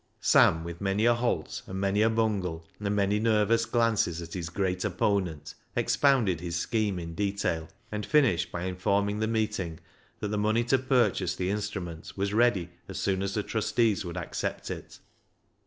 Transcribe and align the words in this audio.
Sam, 0.19 0.63
with 0.63 0.81
many 0.81 1.05
a 1.05 1.13
halt 1.13 1.61
and 1.67 1.79
many 1.79 2.01
a 2.01 2.09
bungle, 2.09 2.65
and 2.79 2.95
many 2.95 3.19
nervous 3.19 3.67
glances 3.67 4.19
at 4.19 4.33
his 4.33 4.49
great 4.49 4.83
opponent, 4.83 5.53
expounded 5.75 6.39
his 6.39 6.55
scheme 6.55 6.97
in 6.97 7.13
detail, 7.13 7.69
and 7.91 8.03
finished 8.03 8.51
by 8.51 8.63
informing 8.63 9.19
the 9.19 9.27
meeting 9.27 9.79
that 10.19 10.29
the 10.29 10.39
money 10.39 10.63
to 10.63 10.79
purchase 10.79 11.35
the 11.35 11.51
instrument 11.51 12.13
was 12.15 12.33
ready 12.33 12.71
as 12.89 12.99
soon 12.99 13.21
as 13.21 13.35
the 13.35 13.43
trustees 13.43 14.03
would 14.03 14.17
accept 14.17 14.71
it. 14.71 14.97